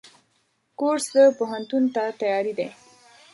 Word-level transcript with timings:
کورس 0.79 1.05
د 1.15 1.17
پوهنتون 1.37 1.83
ته 1.95 2.03
تیاری 2.19 2.53
دی. 2.59 2.69